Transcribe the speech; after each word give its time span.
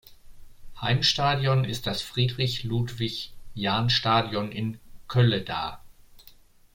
Heimstadion 0.81 1.63
ist 1.63 1.85
das 1.85 2.01
Friedrich-Ludwig-Jahn-Stadion 2.01 4.51
in 4.51 4.79
Kölleda. 5.07 5.79